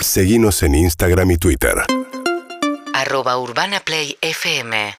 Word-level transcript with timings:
Seguimos 0.00 0.62
en 0.62 0.76
Instagram 0.76 1.32
y 1.32 1.36
Twitter. 1.38 1.74
Arroba 2.94 3.38
Urbana 3.38 3.80
Play 3.80 4.16
FM. 4.20 4.94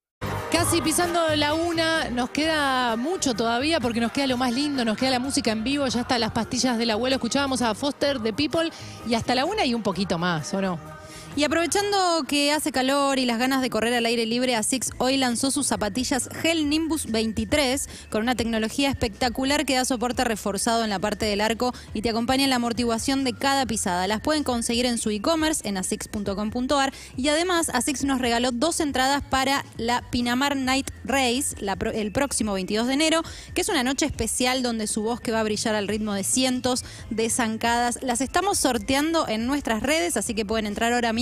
Casi 0.51 0.81
pisando 0.81 1.35
la 1.35 1.53
una, 1.53 2.09
nos 2.09 2.29
queda 2.31 2.95
mucho 2.95 3.33
todavía 3.33 3.79
porque 3.79 4.01
nos 4.01 4.11
queda 4.11 4.27
lo 4.27 4.37
más 4.37 4.51
lindo, 4.51 4.83
nos 4.83 4.97
queda 4.97 5.11
la 5.11 5.19
música 5.19 5.51
en 5.51 5.63
vivo, 5.63 5.87
ya 5.87 6.01
está 6.01 6.19
las 6.19 6.31
pastillas 6.31 6.77
del 6.77 6.91
abuelo, 6.91 7.15
escuchábamos 7.15 7.61
a 7.61 7.73
Foster 7.75 8.19
de 8.19 8.33
People 8.33 8.69
y 9.07 9.15
hasta 9.15 9.35
la 9.35 9.45
una 9.45 9.65
y 9.65 9.73
un 9.73 9.83
poquito 9.83 10.17
más, 10.17 10.53
¿o 10.53 10.61
no? 10.61 10.98
Y 11.35 11.43
aprovechando 11.43 12.23
que 12.27 12.51
hace 12.51 12.71
calor 12.71 13.19
y 13.19 13.25
las 13.25 13.37
ganas 13.37 13.61
de 13.61 13.69
correr 13.69 13.93
al 13.93 14.07
aire 14.07 14.25
libre, 14.25 14.55
ASICS 14.55 14.91
hoy 14.97 15.15
lanzó 15.15 15.51
sus 15.51 15.67
zapatillas 15.67 16.27
Gel 16.41 16.67
Nimbus 16.69 17.05
23 17.05 17.87
con 18.09 18.23
una 18.23 18.35
tecnología 18.35 18.89
espectacular 18.89 19.65
que 19.65 19.75
da 19.75 19.85
soporte 19.85 20.23
reforzado 20.23 20.83
en 20.83 20.89
la 20.89 20.97
parte 20.97 21.27
del 21.27 21.39
arco 21.39 21.73
y 21.93 22.01
te 22.01 22.09
acompaña 22.09 22.45
en 22.45 22.49
la 22.49 22.55
amortiguación 22.55 23.23
de 23.23 23.33
cada 23.33 23.67
pisada. 23.67 24.07
Las 24.07 24.21
pueden 24.21 24.43
conseguir 24.43 24.87
en 24.87 24.97
su 24.97 25.11
e-commerce 25.11 25.65
en 25.67 25.77
asics.com.ar 25.77 26.93
y 27.15 27.27
además 27.29 27.69
ASICS 27.69 28.05
nos 28.05 28.19
regaló 28.19 28.51
dos 28.51 28.79
entradas 28.79 29.21
para 29.21 29.63
la 29.77 30.01
Pinamar 30.09 30.57
Night 30.57 30.89
Race 31.05 31.55
el 31.93 32.11
próximo 32.11 32.53
22 32.53 32.87
de 32.87 32.93
enero, 32.93 33.21
que 33.53 33.61
es 33.61 33.69
una 33.69 33.83
noche 33.83 34.07
especial 34.07 34.63
donde 34.63 34.87
su 34.87 35.03
bosque 35.03 35.31
va 35.31 35.41
a 35.41 35.43
brillar 35.43 35.75
al 35.75 35.87
ritmo 35.87 36.13
de 36.13 36.23
cientos 36.23 36.83
de 37.11 37.29
zancadas. 37.29 37.99
Las 38.01 38.19
estamos 38.19 38.57
sorteando 38.57 39.27
en 39.27 39.45
nuestras 39.45 39.83
redes, 39.83 40.17
así 40.17 40.33
que 40.33 40.43
pueden 40.43 40.65
entrar 40.65 40.91
ahora 40.91 41.13
mismo 41.13 41.18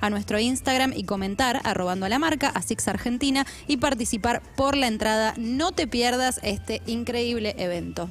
a 0.00 0.10
nuestro 0.10 0.38
Instagram 0.38 0.92
y 0.96 1.04
comentar 1.04 1.60
arrobando 1.64 2.06
a 2.06 2.08
la 2.08 2.18
marca 2.18 2.48
ASICS 2.48 2.88
Argentina 2.88 3.46
y 3.68 3.76
participar 3.76 4.42
por 4.56 4.76
la 4.76 4.88
entrada. 4.88 5.34
No 5.36 5.72
te 5.72 5.86
pierdas 5.86 6.40
este 6.42 6.82
increíble 6.86 7.54
evento. 7.58 8.10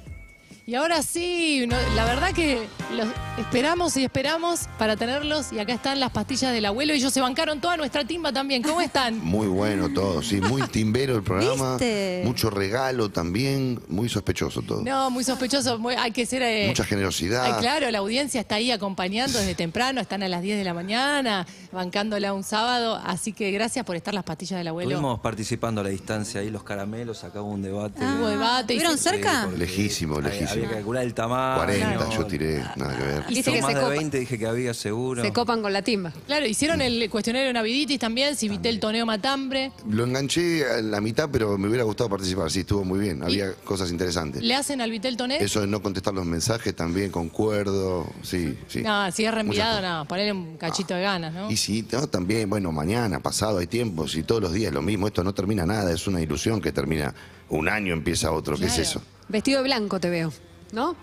Y 0.68 0.74
ahora 0.74 1.04
sí, 1.04 1.66
no- 1.68 1.76
la 1.96 2.06
verdad 2.06 2.32
que 2.34 2.66
los 2.98 3.08
esperamos 3.38 3.96
y 3.98 4.04
esperamos 4.04 4.62
para 4.80 4.96
tenerlos 4.96 5.54
y 5.54 5.60
acá 5.60 5.74
están 5.74 6.00
las 6.00 6.10
pastillas 6.10 6.52
del 6.54 6.66
abuelo 6.66 6.92
y 6.94 6.98
ellos 6.98 7.14
se 7.14 7.22
bancaron 7.22 7.62
toda 7.62 7.78
nuestra 7.78 8.04
timba 8.04 8.34
también. 8.34 8.64
¿Cómo 8.64 8.82
están? 8.82 9.20
Muy 9.24 9.46
bueno 9.48 9.90
todo, 9.94 10.24
sí, 10.24 10.42
muy 10.42 10.64
timbero 10.70 11.18
el 11.18 11.22
programa. 11.22 11.74
¿Viste? 11.74 12.24
Mucho 12.26 12.50
regalo 12.50 13.10
también, 13.12 13.80
muy 13.90 14.10
sospechoso 14.10 14.64
todo. 14.64 14.82
No, 14.82 15.12
muy 15.12 15.24
sospechoso, 15.24 15.78
muy- 15.78 15.94
hay 15.94 16.12
que 16.12 16.26
ser... 16.26 16.42
eh, 16.42 16.66
Mucha 16.70 16.84
generosidad. 16.84 17.44
Ay, 17.46 17.54
claro, 17.60 17.92
la 17.92 18.00
audiencia 18.00 18.42
está 18.42 18.56
ahí 18.56 18.72
acompañando 18.72 19.38
desde 19.38 19.54
temprano, 19.54 20.02
están 20.02 20.24
a 20.24 20.28
las 20.28 20.42
10 20.42 20.58
de 20.58 20.64
la 20.64 20.74
mañana, 20.74 21.46
bancándola 21.72 22.34
un 22.34 22.44
sábado, 22.44 23.00
así 23.06 23.34
que 23.34 23.52
gracias 23.52 23.86
por 23.86 23.96
estar 23.98 24.16
las 24.16 24.24
pastillas 24.24 24.58
del 24.62 24.70
abuelo. 24.70 24.90
Estuvimos 24.90 25.20
participando 25.20 25.82
a 25.82 25.84
la 25.84 25.92
distancia 25.92 26.42
ahí, 26.42 26.50
los 26.50 26.64
caramelos, 26.64 27.24
acá 27.24 27.42
hubo 27.44 27.52
un 27.52 27.62
debate. 27.62 28.02
Hubo 28.04 28.30
debate 28.30 28.74
y 28.74 28.78
¿Vieron 28.78 28.98
se- 28.98 29.12
cerca? 29.12 29.42
porque 29.44 29.60
Lejísimo, 29.60 30.20
lejísimo. 30.20 30.55
Había 30.56 30.70
que 30.70 30.76
calcular 30.76 31.04
el 31.04 31.14
tamaño. 31.14 31.56
40 31.66 32.10
yo 32.10 32.26
tiré, 32.26 32.64
nada 32.76 32.98
que 32.98 33.04
ver. 33.04 33.28
Dice 33.28 33.52
que 33.54 33.62
más 33.62 33.70
se 33.72 33.76
de 33.76 33.82
copa- 33.82 33.94
20 33.94 34.20
dije 34.20 34.38
que 34.40 34.46
había 34.48 34.74
seguro. 34.74 35.22
Se 35.24 35.32
copan 35.34 35.62
con 35.62 35.72
la 35.74 35.82
timba. 35.82 36.12
Claro, 36.28 36.46
hicieron 36.46 36.82
el 36.82 37.10
cuestionario 37.10 37.48
de 37.48 37.54
Naviditis 37.54 38.00
también, 38.00 38.36
si 38.36 38.50
viste 38.50 38.70
el 38.70 38.80
toneo 38.80 39.06
matambre. 39.06 39.72
Lo 39.90 40.04
enganché 40.06 40.66
a 40.70 40.82
la 40.82 41.02
mitad, 41.02 41.30
pero 41.32 41.58
me 41.58 41.68
hubiera 41.68 41.84
gustado 41.84 42.10
participar, 42.10 42.50
sí, 42.52 42.62
estuvo 42.62 42.84
muy 42.84 43.00
bien. 43.00 43.24
Había 43.24 43.54
cosas 43.64 43.92
interesantes. 43.92 44.42
¿Le 44.42 44.56
hacen 44.56 44.82
al 44.82 44.92
Vitel 44.92 45.18
Toné? 45.18 45.38
Eso 45.44 45.62
de 45.62 45.68
no 45.68 45.82
contestar 45.82 46.14
los 46.14 46.26
mensajes 46.26 46.76
también, 46.76 47.12
concuerdo, 47.12 48.06
sí, 48.24 48.58
sí. 48.68 48.82
No, 48.82 49.12
si 49.12 49.26
es 49.26 49.34
reenviado, 49.34 49.76
Muchas 49.78 49.92
no, 50.00 50.06
ponerle 50.08 50.32
un 50.34 50.58
cachito 50.58 50.94
de 50.96 51.02
ganas, 51.02 51.34
¿no? 51.34 51.50
Y 51.52 51.58
sí, 51.58 51.86
no, 51.92 52.08
también, 52.08 52.50
bueno, 52.50 52.72
mañana, 52.72 53.20
pasado, 53.20 53.60
hay 53.60 53.68
tiempo, 53.68 54.08
si 54.08 54.24
todos 54.24 54.42
los 54.42 54.54
días 54.54 54.74
lo 54.74 54.82
mismo, 54.82 55.08
esto 55.08 55.24
no 55.24 55.34
termina 55.34 55.66
nada, 55.66 55.92
es 55.92 56.08
una 56.08 56.22
ilusión 56.22 56.62
que 56.62 56.72
termina 56.72 57.14
un 57.50 57.70
año, 57.70 57.94
empieza 57.94 58.32
otro, 58.32 58.58
¿qué 58.58 58.66
es 58.66 58.74
Claro. 58.74 58.90
eso? 58.90 59.02
Vestido 59.28 59.60
de 59.60 59.64
blanco 59.64 60.00
te 60.00 60.10
veo, 60.10 60.32
¿no? 60.72 60.96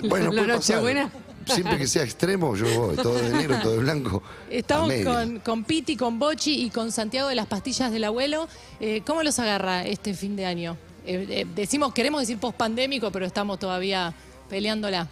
Bueno, 0.00 0.32
la. 0.32 0.60
Siempre 1.46 1.76
que 1.76 1.86
sea 1.86 2.02
extremo, 2.02 2.56
yo 2.56 2.66
voy, 2.80 2.96
todo 2.96 3.14
de 3.14 3.30
negro, 3.30 3.58
todo 3.62 3.72
de 3.72 3.78
blanco. 3.78 4.22
Estamos 4.48 4.92
con, 5.04 5.40
con 5.40 5.64
Piti, 5.64 5.96
con 5.96 6.18
Bochi 6.18 6.64
y 6.64 6.70
con 6.70 6.90
Santiago 6.90 7.28
de 7.28 7.34
las 7.34 7.46
pastillas 7.46 7.92
del 7.92 8.04
abuelo. 8.04 8.48
Eh, 8.80 9.02
¿Cómo 9.06 9.22
los 9.22 9.38
agarra 9.38 9.84
este 9.84 10.14
fin 10.14 10.36
de 10.36 10.46
año? 10.46 10.78
Eh, 11.06 11.26
eh, 11.28 11.46
decimos, 11.54 11.92
queremos 11.92 12.22
decir 12.22 12.38
pospandémico, 12.38 13.10
pero 13.10 13.26
estamos 13.26 13.58
todavía 13.58 14.14
peleándola. 14.48 15.06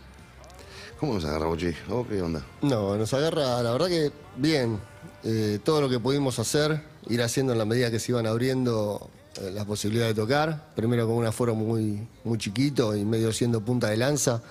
¿Cómo 0.99 1.15
nos 1.15 1.25
agarra, 1.25 1.47
Bochi? 1.47 1.73
¿Oh, 1.91 2.07
¿Qué 2.07 2.23
onda? 2.23 2.45
No, 2.63 2.97
nos 2.97 3.13
agarra, 3.13 3.63
la 3.63 3.73
verdad 3.73 3.89
que 3.89 4.13
bien. 4.37 4.79
Eh, 5.25 5.59
todo 5.63 5.81
lo 5.81 5.89
que 5.89 6.01
pudimos 6.01 6.39
hacer, 6.39 6.83
ir 7.09 7.23
haciendo 7.23 7.53
en 7.53 7.59
la 7.59 7.65
medida 7.65 7.91
que 7.91 7.99
se 7.99 8.13
iban 8.13 8.27
abriendo 8.27 9.11
eh, 9.41 9.51
las 9.53 9.65
posibilidades 9.65 10.15
de 10.15 10.23
tocar. 10.23 10.73
Primero 10.75 11.07
con 11.07 11.17
un 11.17 11.27
aforo 11.27 11.55
muy, 11.55 12.07
muy 12.25 12.39
chiquito 12.39 12.95
y 12.97 13.05
medio 13.05 13.33
siendo 13.33 13.61
punta 13.61 13.89
de 13.89 13.97
lanza, 13.97 14.43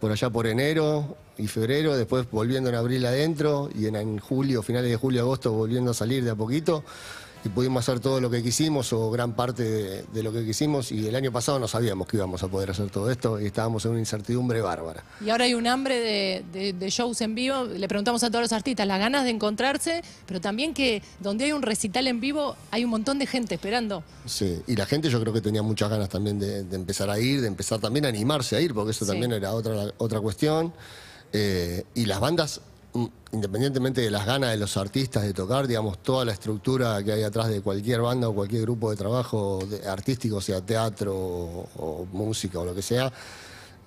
por 0.00 0.10
allá 0.10 0.30
por 0.30 0.46
enero 0.46 1.16
y 1.36 1.46
febrero, 1.46 1.96
después 1.96 2.30
volviendo 2.30 2.68
en 2.68 2.76
abril 2.76 3.04
adentro 3.06 3.68
y 3.74 3.86
en, 3.86 3.96
en 3.96 4.18
julio, 4.18 4.62
finales 4.62 4.90
de 4.90 4.96
julio, 4.96 5.22
agosto, 5.22 5.52
volviendo 5.52 5.90
a 5.90 5.94
salir 5.94 6.24
de 6.24 6.30
a 6.30 6.34
poquito. 6.34 6.84
Y 7.44 7.50
pudimos 7.50 7.86
hacer 7.86 8.00
todo 8.00 8.22
lo 8.22 8.30
que 8.30 8.42
quisimos 8.42 8.90
o 8.94 9.10
gran 9.10 9.34
parte 9.34 9.62
de, 9.62 10.02
de 10.04 10.22
lo 10.22 10.32
que 10.32 10.46
quisimos 10.46 10.90
y 10.90 11.06
el 11.06 11.14
año 11.14 11.30
pasado 11.30 11.58
no 11.58 11.68
sabíamos 11.68 12.06
que 12.08 12.16
íbamos 12.16 12.42
a 12.42 12.48
poder 12.48 12.70
hacer 12.70 12.88
todo 12.88 13.10
esto 13.10 13.38
y 13.38 13.44
estábamos 13.46 13.84
en 13.84 13.90
una 13.90 14.00
incertidumbre 14.00 14.62
bárbara. 14.62 15.04
Y 15.22 15.28
ahora 15.28 15.44
hay 15.44 15.52
un 15.52 15.66
hambre 15.66 15.98
de, 16.00 16.44
de- 16.52 16.72
de 16.72 16.90
shows 16.90 17.20
en 17.20 17.34
vivo. 17.34 17.64
Le 17.64 17.86
preguntamos 17.86 18.24
a 18.24 18.30
todos 18.30 18.40
los 18.40 18.52
artistas 18.54 18.86
las 18.86 18.98
ganas 18.98 19.24
de 19.24 19.30
encontrarse, 19.30 20.02
pero 20.24 20.40
también 20.40 20.72
que 20.72 21.02
donde 21.20 21.44
hay 21.44 21.52
un 21.52 21.60
recital 21.60 22.06
en 22.06 22.18
vivo 22.18 22.56
hay 22.70 22.82
un 22.84 22.90
montón 22.90 23.18
de 23.18 23.26
gente 23.26 23.56
esperando. 23.56 24.02
Sí, 24.24 24.62
y 24.66 24.74
la 24.74 24.86
gente 24.86 25.10
yo 25.10 25.20
creo 25.20 25.34
que 25.34 25.42
tenía 25.42 25.62
muchas 25.62 25.90
ganas 25.90 26.08
también 26.08 26.38
de, 26.38 26.60
empezar 26.74 27.10
a 27.10 27.18
ir, 27.20 27.42
de 27.42 27.48
empezar 27.48 27.78
también 27.78 28.06
a 28.06 28.08
animarse 28.08 28.56
a 28.56 28.60
ir, 28.62 28.72
porque 28.72 28.92
eso 28.92 29.04
Sí. 29.04 29.10
también 29.10 29.32
era 29.32 29.52
otra, 29.52 29.92
otra 29.98 30.18
cuestión. 30.20 30.72
Eh, 31.32 31.84
y 31.94 32.06
las 32.06 32.20
bandas, 32.20 32.60
independientemente 33.32 34.00
de 34.00 34.10
las 34.10 34.26
ganas 34.26 34.50
de 34.50 34.56
los 34.56 34.76
artistas 34.76 35.24
de 35.24 35.34
tocar, 35.34 35.66
digamos, 35.66 35.98
toda 36.02 36.24
la 36.24 36.32
estructura 36.32 37.02
que 37.02 37.12
hay 37.12 37.22
atrás 37.22 37.48
de 37.48 37.60
cualquier 37.60 38.00
banda 38.00 38.28
o 38.28 38.34
cualquier 38.34 38.62
grupo 38.62 38.90
de 38.90 38.96
trabajo 38.96 39.60
artístico, 39.86 40.40
sea 40.40 40.60
teatro 40.60 41.14
o, 41.14 41.68
o 41.76 42.06
música 42.12 42.60
o 42.60 42.64
lo 42.64 42.74
que 42.74 42.82
sea, 42.82 43.12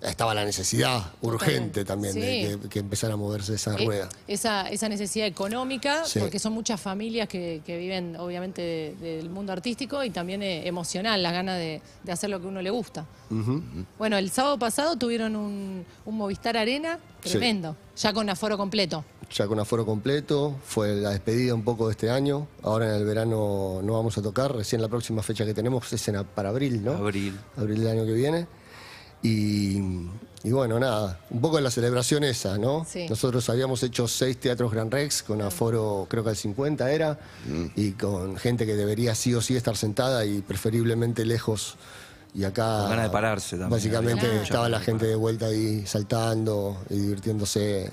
estaba 0.02 0.34
la 0.34 0.46
necesidad 0.46 1.12
urgente 1.22 1.84
también 1.86 2.14
Sí. 2.14 2.20
de 2.20 2.60
que, 2.62 2.70
que 2.70 2.80
empezara 2.80 3.16
a 3.16 3.18
moverse 3.18 3.56
esa 3.56 3.74
Eh, 3.76 3.86
rueda. 3.86 4.10
esa, 4.28 4.70
esa 4.70 4.88
necesidad 4.90 5.26
económica, 5.28 6.06
Sí. 6.06 6.20
porque 6.20 6.40
son 6.40 6.54
muchas 6.54 6.80
familias 6.80 7.28
que, 7.28 7.62
que 7.66 7.78
viven 7.78 8.16
obviamente 8.18 8.62
de- 8.62 8.96
del 9.18 9.30
mundo 9.30 9.54
artístico 9.54 10.04
y 10.04 10.10
también 10.12 10.44
eh, 10.44 10.68
emocional, 10.68 11.22
la 11.24 11.32
gana 11.32 11.56
de, 11.56 11.82
de 12.04 12.12
hacer 12.12 12.30
lo 12.30 12.40
que 12.40 12.48
uno 12.48 12.62
le 12.62 12.70
gusta. 12.70 13.06
Bueno, 13.98 14.18
el 14.18 14.30
sábado 14.32 14.58
pasado 14.60 14.96
tuvieron 14.98 15.36
un, 15.36 15.86
un 16.06 16.18
Movistar 16.18 16.58
Arena 16.58 17.00
Sí. 17.24 17.32
tremendo, 17.32 17.76
ya 17.98 18.14
con 18.14 18.30
aforo 18.30 18.58
completo. 18.58 19.04
ya 19.36 19.46
con 19.48 19.60
aforo 19.60 19.86
completo, 19.86 20.56
fue 20.66 20.96
la 20.96 21.10
despedida 21.10 21.54
un 21.54 21.64
poco 21.64 21.88
de 21.88 21.92
este 21.92 22.10
año, 22.10 22.48
ahora 22.64 22.88
en 22.88 22.96
el 22.96 23.04
verano 23.06 23.82
no 23.84 23.94
vamos 23.94 24.18
a 24.18 24.22
tocar, 24.22 24.56
recién 24.56 24.82
la 24.82 24.88
próxima 24.88 25.22
fecha 25.22 25.44
que 25.46 25.54
tenemos 25.54 25.92
es 25.92 26.08
en, 26.08 26.24
para 26.24 26.50
abril, 26.50 26.82
¿no? 26.84 26.92
Abril. 26.94 27.38
Abril 27.58 27.80
del 27.84 27.88
año 27.90 28.06
que 28.06 28.14
viene. 28.14 28.48
Y, 29.24 29.78
y 30.44 30.52
bueno, 30.52 30.80
nada, 30.80 31.20
un 31.30 31.42
poco 31.42 31.58
de 31.58 31.64
la 31.64 31.72
celebración 31.72 32.24
esa, 32.24 32.58
¿no? 32.58 32.86
Sí. 32.90 33.08
Nosotros 33.10 33.50
habíamos 33.50 33.82
hecho 33.84 34.08
seis 34.08 34.38
teatros 34.40 34.72
Gran 34.72 34.92
Rex 34.92 35.24
con 35.24 35.42
aforo, 35.42 36.06
creo 36.10 36.24
que 36.24 36.30
al 36.30 36.36
50 36.38 36.92
era, 36.92 37.20
y 37.76 37.92
con 37.92 38.38
gente 38.38 38.66
que 38.66 38.76
debería 38.76 39.16
sí 39.16 39.34
o 39.34 39.42
sí 39.42 39.56
estar 39.56 39.76
sentada 39.76 40.26
y 40.26 40.42
preferiblemente 40.42 41.26
lejos. 41.26 41.76
Y 42.34 42.44
acá. 42.44 42.82
Con 42.82 42.90
ganas 42.92 43.06
de 43.06 43.10
pararse 43.12 43.50
también. 43.52 43.70
Básicamente 43.72 44.28
Claro. 44.28 44.44
estaba 44.44 44.70
la 44.70 44.80
gente 44.80 45.06
de 45.08 45.16
vuelta 45.16 45.48
ahí 45.48 45.86
saltando 45.88 46.78
y 46.90 46.96
divirtiéndose 47.00 47.90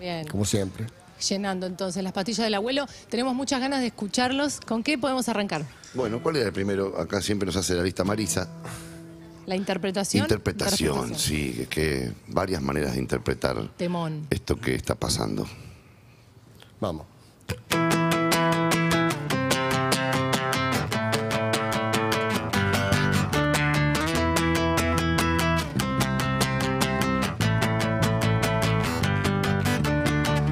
Bien, 0.00 0.26
como 0.26 0.44
siempre. 0.44 0.86
llenando 1.28 1.66
entonces 1.66 2.02
las 2.02 2.12
pastillas 2.12 2.44
del 2.46 2.54
abuelo. 2.54 2.86
Tenemos 3.08 3.34
muchas 3.34 3.60
ganas 3.60 3.80
de 3.80 3.86
escucharlos. 3.88 4.58
¿Con 4.60 4.82
qué 4.82 4.98
podemos 4.98 5.28
arrancar? 5.28 5.64
Bueno, 5.94 6.20
¿cuál 6.22 6.36
era 6.36 6.46
el 6.46 6.52
primero? 6.52 6.98
Acá 6.98 7.20
siempre 7.22 7.46
nos 7.46 7.54
hace 7.56 7.74
la 7.74 7.82
lista 7.84 8.02
Marisa. 8.02 8.48
¿La 9.50 9.56
interpretación? 9.56 10.22
Interpretación, 10.26 11.18
sí, 11.18 11.52
que, 11.52 11.66
que 11.66 12.12
varias 12.28 12.62
maneras 12.62 12.92
de 12.92 13.00
interpretar 13.00 13.68
Temón. 13.76 14.28
esto 14.30 14.54
que 14.54 14.76
está 14.76 14.94
pasando. 14.94 15.44
Vamos. 16.78 17.04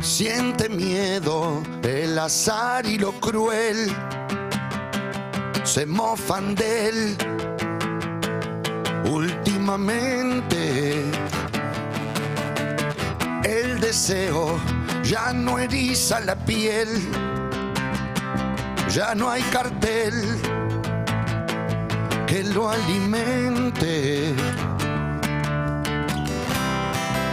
Siente 0.02 0.68
miedo, 0.68 1.62
el 1.84 2.18
azar 2.18 2.84
y 2.84 2.98
lo 2.98 3.12
cruel 3.20 3.94
se 5.62 5.86
mofan 5.86 6.56
de 6.56 6.88
él 6.88 7.37
últimamente. 9.08 11.04
El 13.44 13.80
deseo 13.80 14.60
ya 15.02 15.32
no 15.32 15.58
eriza 15.58 16.20
la 16.20 16.36
piel, 16.36 16.88
ya 18.90 19.14
no 19.14 19.30
hay 19.30 19.42
cartel 19.44 20.12
que 22.26 22.44
lo 22.44 22.70
alimente. 22.70 24.34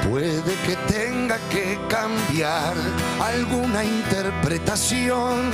Puede 0.10 0.56
que 0.66 0.76
tenga 0.88 1.38
que 1.50 1.78
cambiar 1.90 2.74
alguna 3.22 3.84
interpretación 3.84 5.52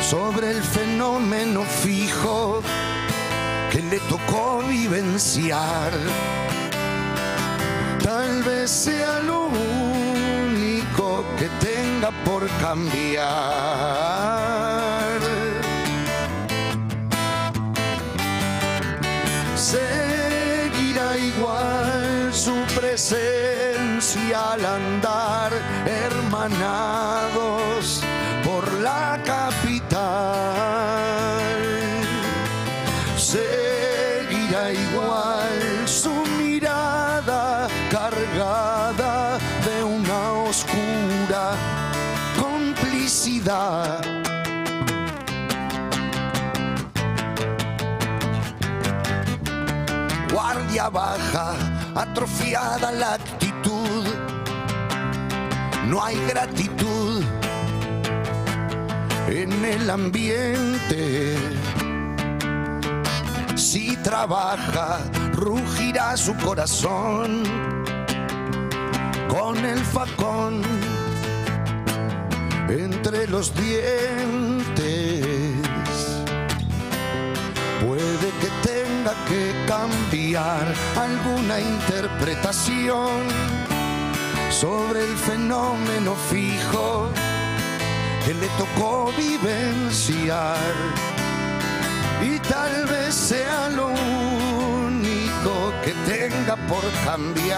sobre 0.00 0.50
el 0.52 0.62
fenómeno 0.62 1.62
fijo 1.62 2.62
le 3.90 3.98
tocó 4.00 4.62
vivenciar. 4.68 5.92
Tal 8.02 8.42
vez 8.42 8.70
sea 8.70 9.20
lo 9.20 9.46
único 9.46 11.24
que 11.38 11.48
tenga 11.64 12.10
por 12.24 12.46
cambiar. 12.60 13.24
Seguirá 19.56 21.16
igual 21.16 22.32
su 22.32 22.54
presencia 22.78 24.52
al 24.52 24.64
andar, 24.64 25.52
hermanados 25.86 27.24
por 28.44 28.72
la 28.80 29.18
capital. 29.24 30.24
Igual 34.72 35.86
su 35.86 36.10
mirada 36.38 37.68
cargada 37.90 39.38
de 39.66 39.84
una 39.84 40.32
oscura 40.48 41.52
complicidad. 42.40 44.00
Guardia 50.32 50.88
baja, 50.88 51.54
atrofiada 51.94 52.90
la 52.90 53.14
actitud. 53.14 54.04
No 55.88 56.02
hay 56.02 56.16
gratitud 56.26 57.22
en 59.28 59.64
el 59.64 59.90
ambiente. 59.90 61.36
Si 63.56 63.96
trabaja, 63.98 64.98
rugirá 65.32 66.16
su 66.16 66.34
corazón 66.36 67.44
con 69.28 69.64
el 69.64 69.78
facón 69.78 70.62
entre 72.68 73.28
los 73.28 73.54
dientes. 73.54 74.84
Puede 77.86 78.28
que 78.40 78.50
tenga 78.62 79.12
que 79.28 79.52
cambiar 79.68 80.74
alguna 80.96 81.60
interpretación 81.60 83.28
sobre 84.50 85.04
el 85.04 85.16
fenómeno 85.16 86.14
fijo 86.30 87.08
que 88.24 88.34
le 88.34 88.48
tocó 88.58 89.12
vivenciar. 89.16 91.13
Y 92.24 92.38
tal 92.40 92.86
vez 92.86 93.14
sea 93.14 93.68
lo 93.68 93.88
único 93.88 95.72
que 95.84 95.92
tenga 96.10 96.56
por 96.68 96.82
cambiar. 97.04 97.54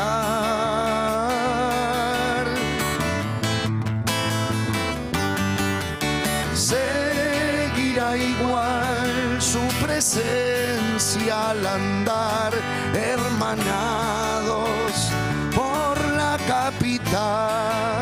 Seguirá 6.55 8.17
igual 8.17 9.41
su 9.41 9.61
presencia 9.85 11.51
al 11.51 11.65
andar, 11.65 12.53
hermanados 12.93 14.91
por 15.55 15.97
la 16.21 16.37
capital. 16.49 17.96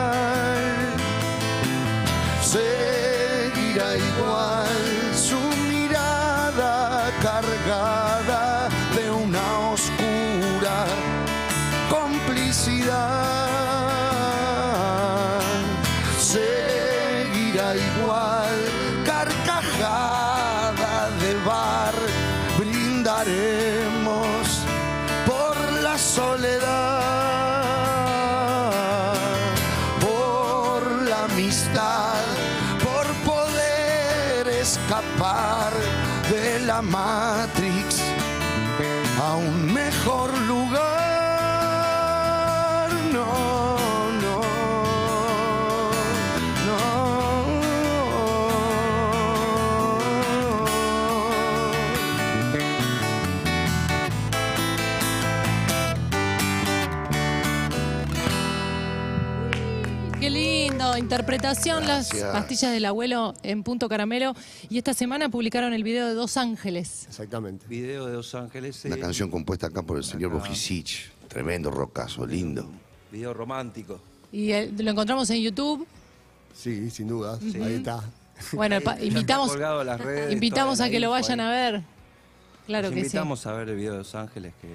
Escapar 34.65 35.73
de 36.31 36.59
la 36.61 36.81
Matrix 36.81 38.01
a 39.21 39.37
un 39.37 39.75
mejor 39.75 40.31
lugar. 40.53 40.81
No, 43.13 43.54
interpretación, 60.99 61.85
Gracias. 61.85 62.23
las 62.23 62.33
pastillas 62.33 62.73
del 62.73 62.85
abuelo 62.85 63.35
en 63.43 63.63
punto 63.63 63.89
caramelo. 63.89 64.35
Y 64.69 64.79
esta 64.79 64.95
semana 64.95 65.29
publicaron 65.29 65.73
el 65.73 65.85
video 65.85 66.07
de 66.07 66.15
Dos 66.15 66.37
Ángeles. 66.37 67.07
Exactamente. 67.09 67.67
Video 67.67 68.07
de 68.07 68.15
Los 68.15 68.35
Ángeles. 68.35 68.85
Una 68.85 68.97
eh, 68.97 69.01
canción 69.01 69.31
compuesta 69.31 69.69
acá 69.69 69.83
por 69.83 69.97
el 69.97 70.05
señor 70.05 70.33
Bojicic. 70.33 71.13
Tremendo 71.29 71.71
rocazo, 71.71 72.27
lindo. 72.27 72.71
Video 73.11 73.35
romántico. 73.35 74.01
Y 74.33 74.53
lo 74.53 74.91
encontramos 74.91 75.31
en 75.31 75.43
YouTube. 75.43 75.87
Sí, 76.55 76.91
sin 76.91 77.09
duda. 77.09 77.39
Ahí 77.43 77.75
está. 77.75 78.03
Bueno, 78.53 78.77
está 78.77 79.01
invitamos, 79.03 79.57
las 79.57 80.01
redes, 80.01 80.33
invitamos 80.33 80.81
a 80.81 80.85
la 80.85 80.91
que 80.91 81.01
lo 81.01 81.11
vayan 81.11 81.41
ahí. 81.41 81.47
a 81.47 81.51
ver. 81.51 81.83
Claro 82.67 82.89
que 82.89 82.95
sí. 82.97 83.01
invitamos 83.03 83.47
a 83.47 83.53
ver 83.53 83.69
el 83.69 83.77
video 83.77 83.93
de 83.93 83.99
Los 83.99 84.15
Ángeles, 84.15 84.55
que 84.61 84.69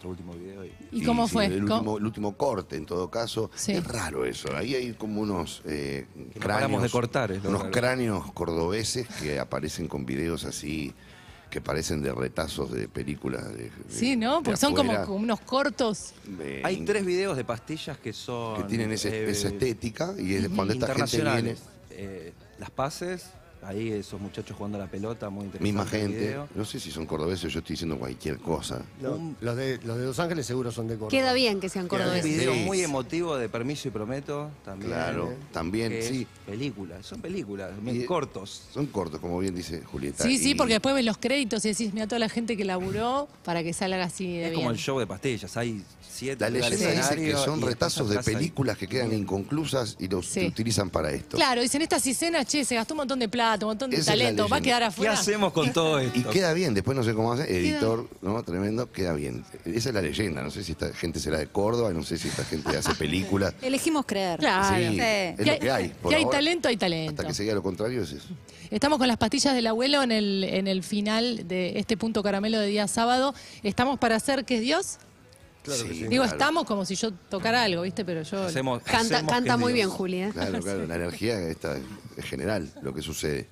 nuestro 0.00 0.10
último 0.10 0.32
video. 0.34 0.64
y- 0.64 0.72
¿Y 0.92 1.04
cómo 1.04 1.26
sí, 1.26 1.32
fue? 1.34 1.46
El 1.46 1.60
¿Cómo- 1.66 1.74
último, 1.74 1.98
el 1.98 2.04
último 2.06 2.36
corte, 2.36 2.76
en 2.76 2.86
todo 2.86 3.10
caso. 3.10 3.50
Sí. 3.54 3.72
Es 3.72 3.84
raro 3.86 4.24
eso. 4.24 4.54
Ahí 4.56 4.74
hay 4.74 4.92
como 4.94 5.20
unos 5.20 5.62
eh, 5.66 6.06
cráneos. 6.38 6.82
de 6.82 6.88
cortar, 6.90 7.32
es 7.32 7.44
unos 7.44 7.60
raro. 7.62 7.72
cráneos 7.72 8.32
cordobeses 8.32 9.06
que 9.22 9.38
aparecen 9.38 9.88
con 9.88 10.06
videos 10.06 10.44
así 10.44 10.92
que 11.50 11.60
parecen 11.60 12.00
de 12.00 12.12
retazos 12.12 12.70
de 12.70 12.86
películas. 12.88 13.48
De, 13.48 13.64
de- 13.64 13.70
Sí, 13.88 14.14
¿no? 14.16 14.38
de 14.38 14.42
Porque 14.44 14.56
son 14.56 14.72
como, 14.74 14.94
como 15.04 15.16
unos 15.16 15.40
cortos. 15.40 16.12
Eh, 16.40 16.62
Hay 16.64 16.84
tres 16.84 17.04
videos 17.04 17.36
de 17.36 17.44
pastillas 17.44 17.98
que 17.98 18.12
son. 18.12 18.56
que 18.62 18.68
tienen 18.68 18.92
ese- 18.92 19.08
eh, 19.24 19.30
esa 19.30 19.48
estética 19.48 20.14
y 20.16 20.34
es 20.34 20.48
cuando 20.48 20.72
esta 20.74 20.94
gente 20.94 21.20
viene. 21.22 21.56
Eh, 21.90 22.32
las 22.58 22.70
pases, 22.70 23.26
ahí 23.62 23.90
esos 23.92 24.20
muchachos 24.20 24.56
jugando 24.56 24.78
a 24.78 24.80
la 24.82 24.86
pelota, 24.90 25.28
muy 25.30 25.44
interesante. 25.44 25.64
misma 25.64 25.86
gente, 25.86 26.18
video. 26.18 26.48
no 26.54 26.64
sé 26.64 26.80
si 26.80 26.90
son 26.90 27.06
cordobeses, 27.06 27.52
yo 27.52 27.58
estoy 27.60 27.74
diciendo 27.74 27.98
cualquier 27.98 28.38
cosa. 28.38 28.82
No, 29.00 29.34
los, 29.40 29.56
de, 29.56 29.78
los 29.84 29.98
de 29.98 30.04
Los 30.06 30.18
Ángeles 30.18 30.46
seguro 30.46 30.72
son 30.72 30.88
de 30.88 30.94
Córdoba. 30.94 31.10
Queda 31.10 31.32
bien 31.32 31.60
que 31.60 31.68
sean 31.68 31.84
Un 31.84 31.88
cordobeses. 31.88 32.24
video 32.24 32.52
Sí. 32.54 32.60
muy 32.60 32.80
emotivo 32.82 33.36
de 33.36 33.48
Permiso 33.48 33.88
y 33.88 33.90
Prometo 33.90 34.50
también. 34.64 34.90
Claro, 34.92 35.34
también, 35.52 35.94
sí. 36.02 36.26
Películas, 36.46 37.06
son 37.06 37.20
películas, 37.20 37.70
Y- 37.78 37.80
muy 37.82 38.04
cortos. 38.04 38.62
Son 38.72 38.86
cortos, 38.86 39.20
como 39.20 39.38
bien 39.38 39.54
dice 39.54 39.82
Julieta. 39.82 40.24
Sí, 40.24 40.38
sí, 40.38 40.50
y- 40.50 40.54
porque 40.54 40.74
después 40.74 40.94
ves 40.94 41.04
los 41.04 41.18
créditos 41.18 41.64
y 41.64 41.68
decís, 41.68 41.92
mira 41.92 42.06
toda 42.06 42.18
la 42.18 42.28
gente 42.28 42.56
que 42.56 42.64
laburó 42.64 43.28
para 43.44 43.62
que 43.62 43.72
salga 43.72 44.02
así 44.04 44.26
de 44.26 44.44
Es 44.44 44.50
bien. 44.50 44.54
como 44.60 44.70
el 44.70 44.76
show 44.78 44.98
de 44.98 45.06
pastillas, 45.06 45.56
hay 45.56 45.82
siete 46.00 46.40
La 46.40 46.50
leyenda 46.50 46.90
dice 46.92 47.16
que 47.16 47.32
son 47.36 47.60
retazos 47.62 48.10
de 48.10 48.18
películas 48.22 48.76
que 48.76 48.86
quedan 48.88 49.12
inconclusas 49.12 49.96
y 50.00 50.08
los 50.08 50.26
Sí. 50.26 50.46
utilizan 50.46 50.90
para 50.90 51.12
esto. 51.12 51.36
Claro, 51.36 51.62
dicen 51.62 51.82
estas 51.82 52.06
escenas, 52.06 52.46
che, 52.46 52.64
se 52.64 52.74
gastó 52.74 52.94
un 52.94 52.98
montón 52.98 53.18
de 53.20 53.28
plata, 53.28 53.49
un 53.58 53.70
montón 53.70 53.90
de 53.90 53.96
Esa 53.96 54.12
es 54.12 54.18
la 54.18 54.24
talento, 54.24 54.42
va 54.48 54.56
a 54.56 54.60
leyenda. 54.60 54.64
quedar 54.78 54.82
¿Qué 54.82 54.86
afuera. 54.88 55.12
hacemos 55.12 55.52
con 55.52 55.72
todo 55.72 55.98
esto? 56.00 56.18
Y 56.18 56.22
queda 56.24 56.52
bien, 56.52 56.74
después 56.74 56.96
no 56.96 57.02
sé 57.04 57.14
cómo 57.14 57.32
hace, 57.32 57.44
editor, 57.54 58.08
¿no? 58.22 58.42
Tremendo, 58.42 58.90
queda 58.92 59.12
bien. 59.12 59.44
Esa 59.64 59.88
es 59.90 59.94
la 59.94 60.02
leyenda, 60.02 60.42
no 60.42 60.50
sé 60.50 60.62
si 60.64 60.72
esta 60.72 60.92
gente 60.92 61.18
será 61.20 61.38
de 61.38 61.46
Córdoba, 61.48 61.90
no 61.92 62.02
sé 62.02 62.18
si 62.18 62.28
esta 62.28 62.44
gente 62.44 62.76
hace 62.76 62.94
películas. 62.94 63.54
Elegimos 63.62 64.04
creer. 64.06 64.38
Claro. 64.38 64.76
Sí, 64.76 64.84
Sí. 64.90 65.00
es 65.00 65.36
Que 65.36 65.52
lo 65.52 65.58
que 65.58 65.70
hay. 65.70 65.88
por 66.00 66.10
que 66.10 66.16
hay 66.16 66.24
ahora. 66.24 66.38
talento, 66.38 66.68
hay 66.68 66.76
talento. 66.76 67.10
Hasta 67.12 67.26
que 67.26 67.34
se 67.34 67.42
diga 67.42 67.54
lo 67.54 67.62
contrario 67.62 68.02
es 68.02 68.12
eso. 68.12 68.28
Estamos 68.70 68.98
con 68.98 69.08
las 69.08 69.16
pastillas 69.16 69.52
del 69.54 69.66
abuelo 69.66 70.02
en 70.02 70.12
el, 70.12 70.44
en 70.44 70.68
el 70.68 70.82
final 70.84 71.48
de 71.48 71.78
este 71.78 71.96
punto 71.96 72.22
caramelo 72.22 72.58
de 72.60 72.68
día 72.68 72.86
sábado. 72.86 73.34
¿Estamos 73.64 73.98
para 73.98 74.14
hacer 74.16 74.44
que 74.44 74.56
es 74.56 74.60
Dios? 74.60 74.98
Claro 75.62 75.82
que 75.84 75.88
Sí. 75.90 75.94
sí. 75.94 76.08
Digo, 76.08 76.22
claro. 76.22 76.32
estamos 76.32 76.64
como 76.64 76.84
si 76.84 76.94
yo 76.94 77.12
tocara 77.12 77.62
algo, 77.64 77.82
¿viste? 77.82 78.04
Pero 78.04 78.22
yo... 78.22 78.44
Hacemos- 78.44 78.82
Canta, 78.82 79.16
hacemos 79.16 79.32
canta 79.32 79.52
que 79.54 79.58
muy 79.60 79.72
Dios- 79.72 79.86
bien, 79.86 79.90
Juli. 79.96 80.22
¿eh? 80.22 80.30
Claro, 80.32 80.60
claro, 80.60 80.86
la 80.86 80.94
energía 80.96 81.38
esta 81.48 81.76
es 82.16 82.24
general 82.24 82.70
lo 82.82 82.94
que 82.94 83.02
sucede. 83.02 83.48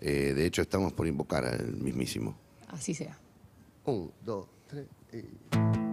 Eh, 0.00 0.32
de 0.34 0.46
hecho, 0.46 0.62
estamos 0.62 0.92
por 0.92 1.06
invocar 1.06 1.44
al 1.46 1.76
mismísimo. 1.76 2.36
Así 2.68 2.92
sea. 2.94 3.16
Un, 3.84 4.10
dos, 4.24 4.46
tres 4.66 4.86
y... 5.12 5.83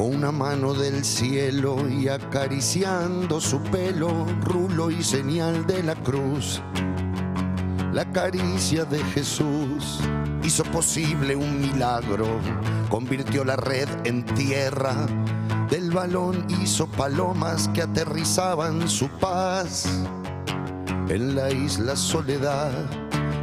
Bajó 0.00 0.12
una 0.12 0.32
mano 0.32 0.72
del 0.72 1.04
cielo 1.04 1.86
y 1.86 2.08
acariciando 2.08 3.38
su 3.38 3.60
pelo, 3.64 4.24
rulo 4.40 4.90
y 4.90 5.04
señal 5.04 5.66
de 5.66 5.82
la 5.82 5.94
cruz. 5.94 6.62
La 7.92 8.10
caricia 8.10 8.86
de 8.86 9.04
Jesús 9.12 10.00
hizo 10.42 10.64
posible 10.64 11.36
un 11.36 11.60
milagro, 11.60 12.26
convirtió 12.88 13.44
la 13.44 13.56
red 13.56 13.90
en 14.04 14.24
tierra, 14.24 14.94
del 15.68 15.90
balón 15.90 16.46
hizo 16.62 16.86
palomas 16.86 17.68
que 17.68 17.82
aterrizaban 17.82 18.88
su 18.88 19.06
paz 19.06 19.84
en 21.10 21.34
la 21.34 21.50
isla 21.50 21.94
Soledad, 21.94 22.72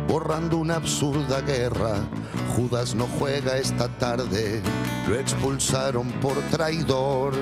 borrando 0.07 0.57
una 0.57 0.75
absurda 0.75 1.41
guerra. 1.41 1.95
Judas 2.55 2.95
no 2.95 3.07
juega 3.19 3.57
esta 3.57 3.87
tarde, 3.87 4.61
lo 5.07 5.15
expulsaron 5.15 6.11
por 6.21 6.35
traidor. 6.49 7.33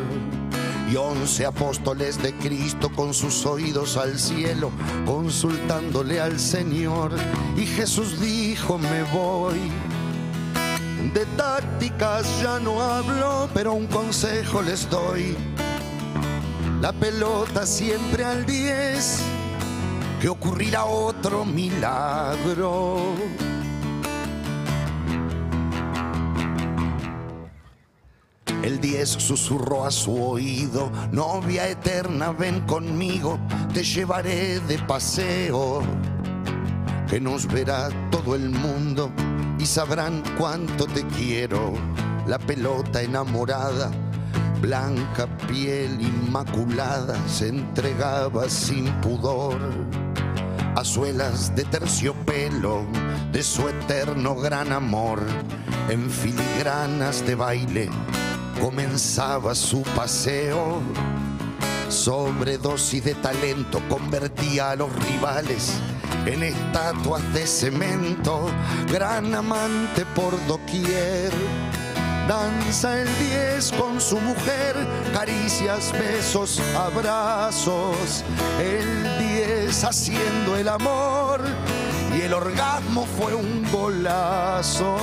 Y 0.91 0.97
once 0.97 1.45
apóstoles 1.45 2.21
de 2.21 2.33
Cristo 2.35 2.91
con 2.95 3.13
sus 3.13 3.45
oídos 3.45 3.97
al 3.97 4.19
cielo, 4.19 4.71
consultándole 5.05 6.19
al 6.19 6.39
Señor. 6.39 7.11
Y 7.57 7.65
Jesús 7.65 8.19
dijo, 8.19 8.77
me 8.77 9.03
voy. 9.03 9.71
De 11.13 11.25
tácticas 11.37 12.41
ya 12.41 12.59
no 12.59 12.81
hablo, 12.81 13.49
pero 13.53 13.73
un 13.73 13.87
consejo 13.87 14.61
les 14.61 14.87
doy. 14.89 15.35
La 16.81 16.93
pelota 16.93 17.65
siempre 17.65 18.23
al 18.23 18.45
10 18.45 19.34
que 20.25 20.29
ocurrirá 20.29 20.85
otro 20.85 21.45
milagro. 21.45 23.13
El 28.63 28.81
10 28.81 29.07
susurró 29.07 29.85
a 29.85 29.91
su 29.91 30.19
oído, 30.19 30.91
novia 31.11 31.69
eterna, 31.69 32.31
ven 32.31 32.61
conmigo, 32.61 33.37
te 33.71 33.83
llevaré 33.83 34.59
de 34.61 34.79
paseo, 34.79 35.83
que 37.07 37.19
nos 37.21 37.45
verá 37.45 37.89
todo 38.09 38.33
el 38.33 38.49
mundo 38.49 39.11
y 39.59 39.65
sabrán 39.67 40.23
cuánto 40.39 40.87
te 40.87 41.05
quiero. 41.05 41.71
La 42.25 42.39
pelota 42.39 43.03
enamorada, 43.03 43.91
blanca 44.59 45.27
piel 45.47 46.01
inmaculada, 46.01 47.15
se 47.27 47.49
entregaba 47.49 48.49
sin 48.49 48.91
pudor 49.01 49.59
a 50.75 50.83
suelas 50.83 51.55
de 51.55 51.63
terciopelo 51.63 52.85
de 53.31 53.43
su 53.43 53.67
eterno 53.67 54.35
gran 54.35 54.71
amor. 54.71 55.21
En 55.89 56.09
filigranas 56.09 57.25
de 57.25 57.35
baile 57.35 57.89
comenzaba 58.61 59.55
su 59.55 59.81
paseo. 59.95 60.81
Sobredosis 61.89 63.03
de 63.03 63.15
talento 63.15 63.81
convertía 63.87 64.71
a 64.71 64.75
los 64.75 64.91
rivales 65.07 65.79
en 66.25 66.43
estatuas 66.43 67.21
de 67.33 67.47
cemento. 67.47 68.47
Gran 68.91 69.33
amante 69.33 70.05
por 70.15 70.33
doquier. 70.47 71.31
Danza 72.27 73.01
el 73.01 73.07
10 73.19 73.71
con 73.73 74.01
su 74.01 74.19
mujer, 74.19 74.75
caricias, 75.13 75.91
besos, 75.91 76.59
abrazos. 76.75 78.23
El 78.59 79.03
10 79.19 79.83
haciendo 79.83 80.55
el 80.55 80.67
amor 80.67 81.41
y 82.17 82.21
el 82.21 82.33
orgasmo 82.33 83.05
fue 83.05 83.35
un 83.35 83.63
golazo. 83.71 84.97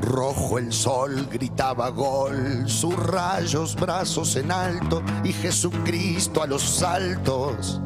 Rojo 0.00 0.58
el 0.58 0.72
sol 0.72 1.28
gritaba 1.30 1.90
gol, 1.90 2.64
sus 2.66 2.96
rayos 2.96 3.74
brazos 3.74 4.36
en 4.36 4.50
alto 4.50 5.02
y 5.22 5.32
Jesucristo 5.34 6.42
a 6.42 6.46
los 6.46 6.62
saltos 6.62 7.82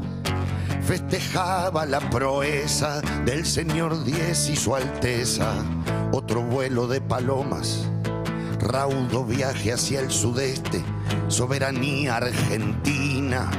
festejaba 0.88 1.85
la 1.85 2.00
proeza 2.00 3.02
del 3.26 3.45
señor 3.45 4.04
Diez 4.04 4.49
y 4.49 4.57
su 4.57 4.75
Alteza. 4.75 5.52
Otro 6.12 6.40
vuelo 6.40 6.87
de 6.87 7.02
palomas, 7.02 7.87
raudo 8.59 9.26
viaje 9.26 9.75
hacia 9.75 10.00
el 10.00 10.11
sudeste, 10.11 10.83
soberanía 11.28 12.16
argentina. 12.16 13.50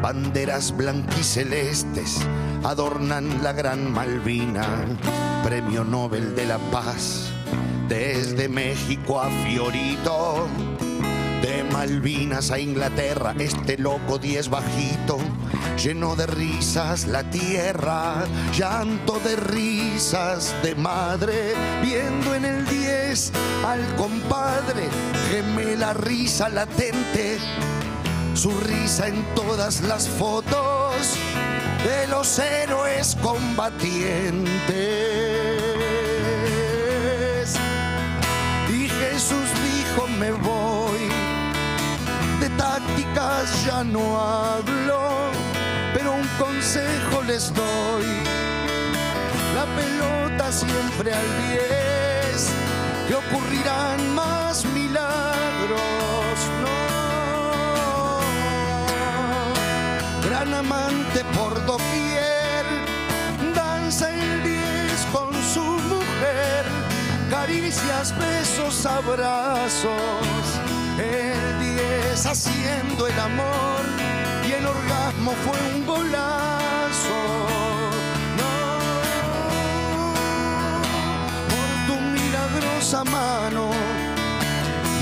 Banderas 0.00 0.74
blanquicelestes 0.74 2.20
adornan 2.64 3.42
la 3.42 3.52
gran 3.52 3.92
Malvina, 3.92 4.86
premio 5.44 5.84
Nobel 5.84 6.34
de 6.34 6.46
la 6.46 6.56
Paz, 6.72 7.28
desde 7.86 8.48
México 8.48 9.20
a 9.20 9.28
Fiorito. 9.44 10.48
De 11.42 11.62
Malvinas 11.70 12.50
a 12.50 12.58
Inglaterra, 12.58 13.32
este 13.38 13.78
loco 13.78 14.18
diez 14.18 14.48
bajito, 14.48 15.18
lleno 15.78 16.16
de 16.16 16.26
risas 16.26 17.06
la 17.06 17.22
tierra, 17.30 18.24
llanto 18.52 19.20
de 19.20 19.36
risas 19.36 20.52
de 20.62 20.74
madre, 20.74 21.54
viendo 21.82 22.34
en 22.34 22.44
el 22.44 22.66
diez 22.66 23.30
al 23.64 23.80
compadre, 23.94 24.88
geme 25.30 25.76
la 25.76 25.94
risa 25.94 26.48
latente, 26.48 27.38
su 28.34 28.50
risa 28.60 29.06
en 29.06 29.24
todas 29.36 29.82
las 29.82 30.08
fotos 30.08 31.14
de 31.84 32.08
los 32.08 32.38
héroes 32.40 33.16
combatientes. 33.22 34.50
Y 38.68 38.88
Jesús 38.88 39.48
dijo, 39.64 40.08
me 40.18 40.32
voy, 40.32 41.08
de 42.40 42.50
tácticas 42.50 43.64
ya 43.64 43.84
no 43.84 44.18
hablo, 44.20 45.37
un 46.20 46.28
consejo 46.38 47.22
les 47.22 47.52
doy. 47.54 48.06
La 49.54 49.66
pelota 49.78 50.52
siempre 50.52 51.12
al 51.12 51.28
10, 51.50 52.50
que 53.08 53.14
ocurrirán 53.14 54.14
más 54.14 54.64
milagros. 54.66 55.78
No, 56.64 56.78
gran 60.28 60.54
amante 60.54 61.24
por 61.36 61.52
doquier, 61.66 62.64
danza 63.54 64.10
el 64.10 64.42
10 64.42 65.06
con 65.12 65.32
su 65.54 65.64
mujer, 65.92 66.64
caricias, 67.30 68.14
besos, 68.18 68.86
abrazos, 68.86 70.44
el 70.98 71.58
10 71.60 72.26
haciendo 72.26 73.06
el 73.06 73.18
amor 73.18 74.17
orgasmo 75.18 75.32
fue 75.44 75.74
un 75.74 75.86
golazo. 75.86 77.18
No, 78.36 78.52
por 81.48 81.68
tu 81.86 82.00
milagrosa 82.00 83.04
mano 83.04 83.70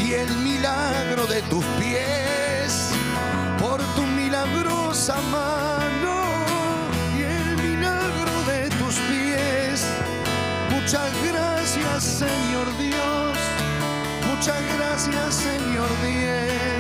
y 0.05 0.13
el 0.13 0.37
milagro 0.39 1.27
de 1.27 1.43
tus 1.43 1.65
pies, 1.79 2.91
por 3.59 3.81
tu 3.95 4.03
milagrosa 4.03 5.17
mano 5.31 6.15
y 7.19 7.23
el 7.23 7.57
milagro 7.63 8.33
de 8.47 8.69
tus 8.71 8.95
pies. 9.11 9.87
Muchas 10.71 11.11
gracias, 11.31 12.03
Señor 12.03 12.67
Dios. 12.79 13.37
Muchas 14.29 14.61
gracias, 14.77 15.35
Señor 15.35 15.89
Dios. 16.05 16.76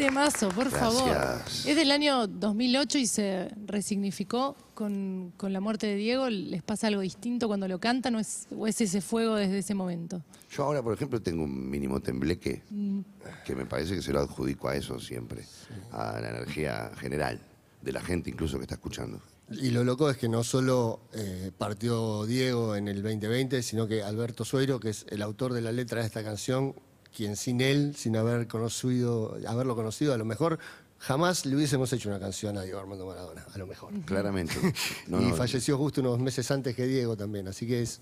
Temazo, 0.00 0.48
por 0.50 0.70
favor. 0.70 1.08
Gracias. 1.10 1.66
Es 1.66 1.76
del 1.76 1.90
año 1.90 2.26
2008 2.26 2.98
y 2.98 3.06
se 3.06 3.50
resignificó 3.66 4.56
con, 4.74 5.32
con 5.36 5.52
la 5.52 5.60
muerte 5.60 5.86
de 5.86 5.96
Diego. 5.96 6.30
¿Les 6.30 6.62
pasa 6.62 6.86
algo 6.86 7.02
distinto 7.02 7.48
cuando 7.48 7.68
lo 7.68 7.78
cantan 7.78 8.14
o 8.14 8.18
es, 8.20 8.46
o 8.56 8.66
es 8.66 8.80
ese 8.80 9.00
fuego 9.00 9.36
desde 9.36 9.58
ese 9.58 9.74
momento? 9.74 10.22
Yo 10.50 10.64
ahora, 10.64 10.82
por 10.82 10.94
ejemplo, 10.94 11.20
tengo 11.20 11.44
un 11.44 11.68
mínimo 11.70 12.00
tembleque 12.00 12.62
Mm. 12.70 13.00
que 13.44 13.54
me 13.54 13.66
parece 13.66 13.94
que 13.94 14.02
se 14.02 14.12
lo 14.12 14.20
adjudico 14.20 14.68
a 14.68 14.76
eso 14.76 14.98
siempre, 14.98 15.44
a 15.92 16.18
la 16.20 16.30
energía 16.30 16.90
general 16.96 17.38
de 17.82 17.92
la 17.92 18.00
gente 18.00 18.30
incluso 18.30 18.56
que 18.58 18.62
está 18.62 18.74
escuchando. 18.76 19.20
Y 19.50 19.70
lo 19.70 19.82
loco 19.84 20.08
es 20.08 20.16
que 20.16 20.28
no 20.28 20.44
solo 20.44 21.00
eh, 21.12 21.50
partió 21.56 22.24
Diego 22.24 22.76
en 22.76 22.88
el 22.88 23.02
2020, 23.02 23.62
sino 23.62 23.86
que 23.88 24.02
Alberto 24.02 24.44
Sueiro, 24.44 24.78
que 24.80 24.90
es 24.90 25.04
el 25.10 25.22
autor 25.22 25.52
de 25.52 25.60
la 25.60 25.72
letra 25.72 26.00
de 26.00 26.06
esta 26.06 26.22
canción, 26.22 26.74
quien 27.16 27.36
sin 27.36 27.60
él, 27.60 27.94
sin 27.96 28.16
haber 28.16 28.46
conocido, 28.46 29.36
haberlo 29.46 29.74
conocido, 29.76 30.14
a 30.14 30.18
lo 30.18 30.24
mejor 30.24 30.58
jamás 30.98 31.46
le 31.46 31.56
hubiésemos 31.56 31.92
hecho 31.92 32.08
una 32.08 32.20
canción 32.20 32.56
a 32.58 32.62
Diego 32.62 32.78
Armando 32.78 33.06
Maradona, 33.06 33.44
a 33.52 33.58
lo 33.58 33.66
mejor. 33.66 33.92
Claramente. 34.04 34.54
No, 35.08 35.20
y 35.20 35.26
no, 35.26 35.34
falleció 35.34 35.76
justo 35.78 36.00
unos 36.00 36.18
meses 36.18 36.50
antes 36.50 36.76
que 36.76 36.86
Diego 36.86 37.16
también, 37.16 37.48
así 37.48 37.66
que 37.66 37.82
es 37.82 38.00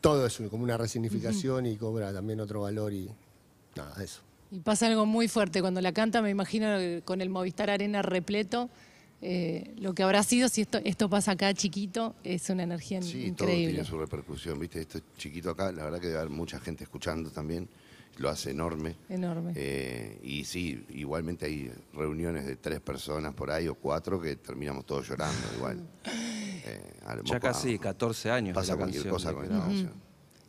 todo 0.00 0.26
es 0.26 0.36
como 0.50 0.64
una 0.64 0.76
resignificación 0.78 1.66
y 1.66 1.76
cobra 1.76 2.12
también 2.12 2.40
otro 2.40 2.62
valor 2.62 2.92
y 2.92 3.10
nada, 3.76 4.02
eso. 4.02 4.22
Y 4.50 4.58
pasa 4.60 4.86
algo 4.86 5.04
muy 5.06 5.28
fuerte. 5.28 5.60
Cuando 5.60 5.80
la 5.80 5.92
canta, 5.92 6.22
me 6.22 6.30
imagino 6.30 6.66
con 7.04 7.20
el 7.20 7.28
Movistar 7.28 7.70
Arena 7.70 8.02
repleto. 8.02 8.68
eh, 9.22 9.74
lo 9.78 9.94
que 9.94 10.02
habrá 10.02 10.22
sido 10.22 10.48
si 10.48 10.62
esto, 10.62 10.78
esto 10.82 11.10
pasa 11.10 11.32
acá 11.32 11.52
chiquito 11.52 12.14
es 12.24 12.48
una 12.48 12.62
energía 12.62 13.02
Sí, 13.02 13.30
todo 13.32 13.44
increíble. 13.48 13.74
tiene 13.74 13.84
su 13.88 13.98
repercusión, 13.98 14.58
¿viste? 14.58 14.80
Esto 14.80 14.96
es 14.98 15.04
chiquito 15.18 15.50
acá, 15.50 15.70
la 15.72 15.84
verdad 15.84 16.00
que 16.00 16.06
debe 16.06 16.18
haber 16.18 16.30
mucha 16.30 16.58
gente 16.58 16.84
escuchando 16.84 17.30
también, 17.30 17.68
lo 18.18 18.28
hace 18.28 18.50
enorme. 18.50 18.96
Enorme. 19.08 19.52
Eh, 19.56 20.18
y 20.22 20.44
sí, 20.44 20.84
igualmente 20.90 21.46
hay 21.46 21.72
reuniones 21.92 22.46
de 22.46 22.56
tres 22.56 22.80
personas 22.80 23.34
por 23.34 23.50
ahí 23.50 23.68
o 23.68 23.74
cuatro 23.74 24.20
que 24.20 24.36
terminamos 24.36 24.84
todos 24.86 25.08
llorando 25.08 25.38
igual. 25.56 25.80
Eh, 26.62 26.92
Ya 27.24 27.40
casi 27.40 27.78
14 27.78 28.30
años 28.30 28.48
de 28.48 28.54
Pasa 28.60 28.72
la 28.72 28.78
cualquier 28.78 29.04
canción. 29.04 29.14
cosa 29.14 29.32
con 29.32 29.44
esta 29.44 29.58
canción. 29.60 29.92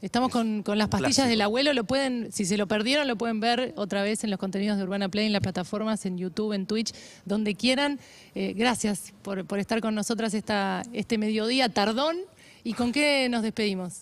Estamos 0.02 0.30
con, 0.30 0.62
con 0.62 0.78
las 0.78 0.90
pastillas 0.90 1.16
clásico. 1.16 1.30
del 1.30 1.42
abuelo, 1.42 1.74
lo 1.74 1.86
pueden, 1.86 2.32
si 2.34 2.44
se 2.46 2.58
lo 2.58 2.68
perdieron, 2.68 3.08
lo 3.08 3.16
pueden 3.18 3.40
ver 3.40 3.74
otra 3.78 4.04
vez 4.04 4.24
en 4.26 4.30
los 4.30 4.38
contenidos 4.38 4.78
de 4.78 4.84
Urbana 4.84 5.08
Play, 5.10 5.28
en 5.28 5.32
las 5.32 5.42
plataformas, 5.42 6.06
en 6.06 6.18
YouTube, 6.18 6.52
en 6.54 6.66
Twitch, 6.66 6.94
donde 7.24 7.56
quieran. 7.56 7.98
Eh, 8.36 8.54
gracias 8.58 9.14
por, 9.22 9.46
por 9.46 9.60
estar 9.60 9.80
con 9.80 9.96
nosotras 9.96 10.34
esta, 10.34 10.84
este 10.92 11.18
mediodía 11.18 11.70
tardón. 11.70 12.18
¿Y 12.64 12.74
con 12.74 12.92
qué 12.92 13.28
nos 13.30 13.42
despedimos? 13.42 14.02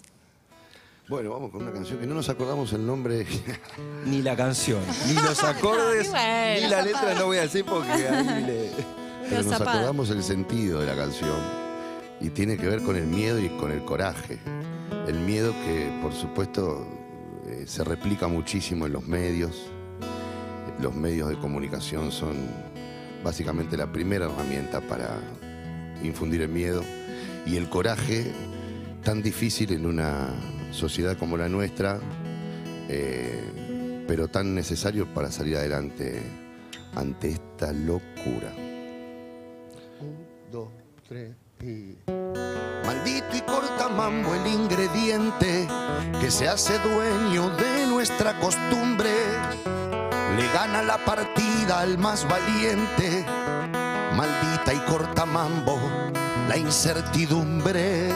Bueno, 1.09 1.31
vamos 1.31 1.49
con 1.49 1.63
una 1.63 1.71
canción 1.71 1.97
que 1.97 2.05
no 2.05 2.13
nos 2.13 2.29
acordamos 2.29 2.71
el 2.71 2.85
nombre. 2.85 3.25
Ni 4.05 4.21
la 4.21 4.35
canción, 4.35 4.79
ni 5.07 5.15
los 5.15 5.43
acordes, 5.43 6.07
bueno, 6.11 6.61
ni 6.61 6.69
la 6.69 6.83
letra 6.83 7.15
no 7.15 7.25
voy 7.25 7.37
a 7.37 7.41
decir 7.41 7.65
porque 7.65 8.07
ahí 8.07 8.43
le... 8.45 8.69
pero 9.27 9.41
nos 9.41 9.51
zapada. 9.51 9.71
acordamos 9.71 10.11
el 10.11 10.21
sentido 10.21 10.81
de 10.81 10.85
la 10.85 10.95
canción. 10.95 11.35
Y 12.21 12.29
tiene 12.29 12.57
que 12.57 12.67
ver 12.67 12.83
con 12.83 12.95
el 12.95 13.07
miedo 13.07 13.39
y 13.39 13.49
con 13.49 13.71
el 13.71 13.83
coraje. 13.85 14.37
El 15.07 15.15
miedo 15.15 15.51
que, 15.65 15.91
por 15.99 16.13
supuesto, 16.13 16.85
eh, 17.47 17.63
se 17.65 17.83
replica 17.83 18.27
muchísimo 18.27 18.85
en 18.85 18.93
los 18.93 19.07
medios. 19.07 19.65
Los 20.79 20.93
medios 20.93 21.29
de 21.29 21.39
comunicación 21.39 22.11
son 22.11 22.35
básicamente 23.23 23.77
la 23.77 23.91
primera 23.91 24.25
herramienta 24.25 24.79
para 24.81 25.17
infundir 26.03 26.41
el 26.41 26.49
miedo. 26.49 26.83
Y 27.47 27.55
el 27.55 27.67
coraje, 27.67 28.31
tan 29.03 29.23
difícil 29.23 29.71
en 29.73 29.87
una 29.87 30.35
sociedad 30.71 31.17
como 31.17 31.37
la 31.37 31.49
nuestra, 31.49 31.99
eh, 32.87 34.03
pero 34.07 34.27
tan 34.27 34.55
necesario 34.55 35.07
para 35.13 35.31
salir 35.31 35.57
adelante 35.57 36.21
ante 36.95 37.29
esta 37.29 37.71
locura. 37.71 38.53
Un, 40.01 40.17
dos, 40.51 40.69
tres 41.07 41.35
y... 41.61 41.95
Maldito 42.85 43.35
y 43.35 43.41
cortamambo 43.41 44.33
el 44.33 44.47
ingrediente 44.47 45.67
que 46.19 46.31
se 46.31 46.47
hace 46.47 46.79
dueño 46.79 47.49
de 47.55 47.87
nuestra 47.87 48.39
costumbre. 48.39 49.11
Le 50.37 50.47
gana 50.53 50.81
la 50.81 50.97
partida 51.05 51.81
al 51.81 51.97
más 51.97 52.27
valiente. 52.27 53.25
Maldita 54.15 54.73
y 54.73 54.79
cortamambo 54.89 55.79
la 56.47 56.57
incertidumbre. 56.57 58.09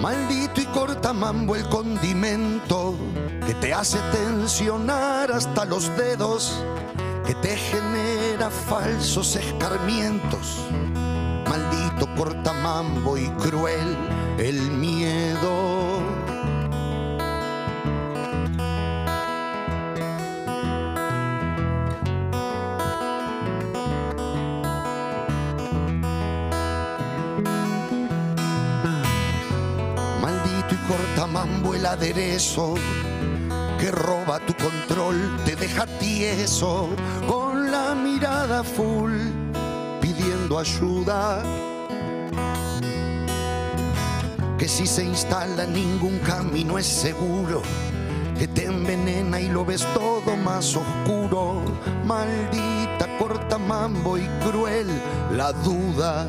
Maldito 0.00 0.62
y 0.62 0.64
cortamambo 0.64 1.56
el 1.56 1.68
condimento 1.68 2.94
que 3.46 3.52
te 3.52 3.74
hace 3.74 3.98
tensionar 4.10 5.30
hasta 5.30 5.66
los 5.66 5.94
dedos, 5.94 6.64
que 7.26 7.34
te 7.34 7.54
genera 7.54 8.48
falsos 8.48 9.36
escarmientos. 9.36 10.64
Maldito 11.46 12.08
cortamambo 12.16 13.18
y 13.18 13.28
cruel 13.32 13.94
el 14.38 14.70
miedo. 14.70 15.79
El 31.80 31.86
aderezo 31.86 32.74
que 33.78 33.90
roba 33.90 34.38
tu 34.40 34.52
control, 34.54 35.16
te 35.46 35.56
deja 35.56 35.86
tieso 35.86 36.90
con 37.26 37.70
la 37.70 37.94
mirada 37.94 38.62
full 38.62 39.12
pidiendo 39.98 40.58
ayuda. 40.58 41.42
Que 44.58 44.68
si 44.68 44.86
se 44.86 45.04
instala 45.04 45.64
ningún 45.64 46.18
camino 46.18 46.78
es 46.78 46.86
seguro, 46.86 47.62
que 48.38 48.46
te 48.46 48.66
envenena 48.66 49.40
y 49.40 49.48
lo 49.48 49.64
ves 49.64 49.86
todo 49.94 50.36
más 50.36 50.76
oscuro. 50.76 51.62
Maldita 52.04 53.06
cortamambo 53.18 54.18
y 54.18 54.26
cruel 54.44 54.86
la 55.34 55.52
duda 55.52 56.28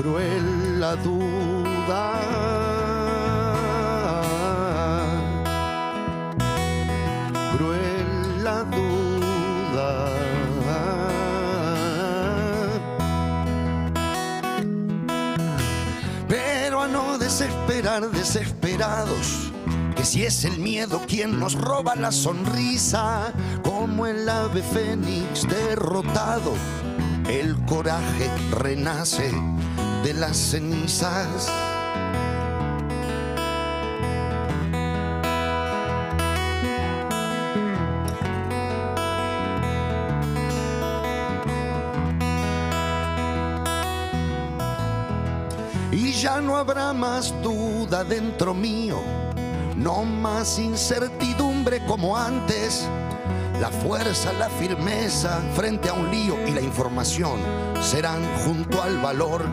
cruel 0.00 0.80
la 0.80 0.94
duda. 0.96 2.57
Cruel 7.58 8.44
la 8.44 8.62
duda. 8.62 10.12
Pero 16.28 16.82
a 16.82 16.86
no 16.86 17.18
desesperar 17.18 18.10
desesperados. 18.12 19.50
Que 19.96 20.04
si 20.04 20.24
es 20.24 20.44
el 20.44 20.60
miedo 20.60 21.02
quien 21.08 21.40
nos 21.40 21.54
roba 21.54 21.96
la 21.96 22.12
sonrisa, 22.12 23.32
como 23.64 24.06
el 24.06 24.28
ave 24.28 24.62
fénix 24.62 25.48
derrotado, 25.48 26.52
el 27.28 27.56
coraje 27.66 28.30
renace 28.52 29.32
de 30.04 30.14
las 30.14 30.36
cenizas. 30.36 31.50
Ya 46.20 46.40
no 46.40 46.56
habrá 46.56 46.92
más 46.92 47.32
duda 47.42 48.02
dentro 48.02 48.52
mío, 48.52 49.00
no 49.76 50.04
más 50.04 50.58
incertidumbre 50.58 51.84
como 51.86 52.16
antes. 52.16 52.88
La 53.60 53.70
fuerza, 53.70 54.32
la 54.32 54.48
firmeza 54.48 55.40
frente 55.54 55.88
a 55.88 55.92
un 55.92 56.10
lío 56.10 56.34
y 56.46 56.50
la 56.50 56.60
información 56.60 57.38
serán 57.80 58.20
junto 58.44 58.82
al 58.82 58.98
valor 58.98 59.44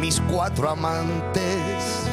mis 0.00 0.20
cuatro 0.20 0.70
amantes. 0.70 2.07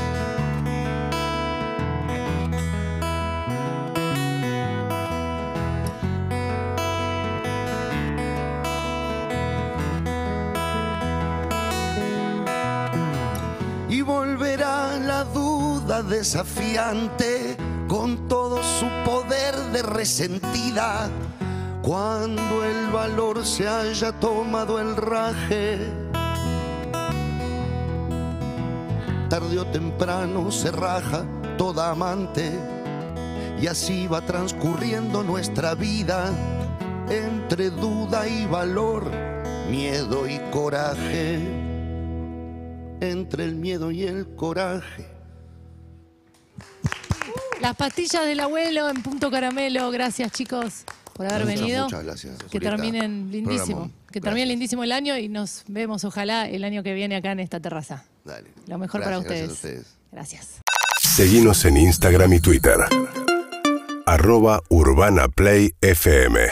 Desafiante 16.17 17.57
con 17.89 18.29
todo 18.29 18.63
su 18.63 18.87
poder 19.03 19.53
de 19.73 19.81
resentida 19.81 21.09
cuando 21.81 22.63
el 22.63 22.87
valor 22.89 23.45
se 23.45 23.67
haya 23.67 24.13
tomado 24.13 24.79
el 24.79 24.95
raje. 24.95 25.77
Tarde 29.29 29.59
o 29.59 29.65
temprano 29.65 30.51
se 30.51 30.71
raja 30.71 31.25
toda 31.57 31.91
amante 31.91 32.49
y 33.61 33.67
así 33.67 34.07
va 34.07 34.21
transcurriendo 34.21 35.21
nuestra 35.21 35.75
vida 35.75 36.31
entre 37.09 37.71
duda 37.71 38.25
y 38.25 38.45
valor, 38.45 39.11
miedo 39.69 40.29
y 40.29 40.39
coraje 40.51 41.39
entre 43.01 43.43
el 43.43 43.55
miedo 43.55 43.91
y 43.91 44.03
el 44.03 44.33
coraje. 44.35 45.14
Las 47.65 47.75
pastillas 47.75 48.27
del 48.27 48.39
abuelo 48.41 48.87
en 48.91 49.01
punto 49.01 49.31
caramelo. 49.31 49.89
Gracias, 49.89 50.31
chicos, 50.31 50.83
por 51.13 51.25
haber 51.25 51.45
Muchas, 51.45 51.59
venido. 51.61 51.83
muchas 51.85 52.03
gracias, 52.03 52.37
Que 52.37 52.59
Julieta. 52.59 52.69
terminen 52.75 53.31
lindísimo. 53.31 53.65
Programón. 53.65 53.91
Que 54.11 54.21
termine 54.21 54.41
Gracias. 54.41 54.47
lindísimo 54.49 54.83
el 54.83 54.91
año 54.91 55.17
y 55.17 55.29
nos 55.29 55.63
vemos, 55.67 56.03
ojalá, 56.03 56.47
el 56.47 56.63
año 56.63 56.83
que 56.83 56.93
viene 56.93 57.15
acá 57.15 57.31
en 57.31 57.39
esta 57.39 57.59
terraza. 57.59 58.03
Dale. 58.23 58.51
Lo 58.67 58.77
mejor 58.77 59.01
para 59.01 59.17
ustedes. 59.17 59.47
gracias 59.47 59.49
a 59.49 59.53
ustedes. 59.53 59.87
Gracias. 60.11 60.47
Seguinos 61.01 61.65
en 61.65 61.77
Instagram 61.77 62.33
y 62.33 62.39
Twitter. 62.39 62.77
arroba 64.05 64.61
Urbana 64.69 65.27
Play 65.27 65.73
FM 65.81 66.47